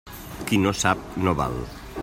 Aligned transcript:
Qui 0.51 0.59
no 0.63 0.73
sap, 0.79 1.05
no 1.27 1.37
val. 1.43 1.63